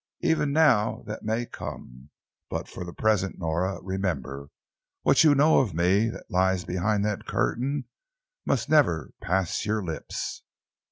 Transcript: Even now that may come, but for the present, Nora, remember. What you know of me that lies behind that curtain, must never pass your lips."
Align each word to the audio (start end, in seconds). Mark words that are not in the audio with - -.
Even 0.21 0.51
now 0.51 1.03
that 1.05 1.21
may 1.21 1.45
come, 1.45 2.09
but 2.49 2.67
for 2.67 2.83
the 2.83 2.91
present, 2.91 3.37
Nora, 3.37 3.79
remember. 3.83 4.49
What 5.03 5.23
you 5.23 5.35
know 5.35 5.59
of 5.59 5.75
me 5.75 6.09
that 6.09 6.25
lies 6.27 6.65
behind 6.65 7.05
that 7.05 7.27
curtain, 7.27 7.85
must 8.43 8.67
never 8.67 9.11
pass 9.21 9.63
your 9.63 9.83
lips." 9.85 10.41